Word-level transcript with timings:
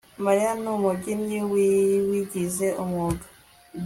Mariya 0.25 0.51
numubyinnyi 0.61 1.39
wabigize 1.53 2.67
umwuga 2.81 3.25